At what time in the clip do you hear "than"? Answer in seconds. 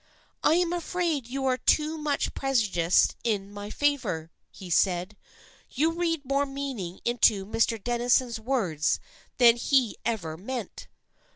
9.37-9.57